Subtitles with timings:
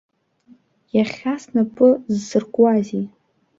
[0.95, 3.05] Иахьа снапы зсыркуазеи?